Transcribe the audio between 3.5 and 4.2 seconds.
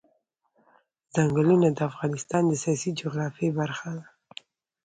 برخه ده.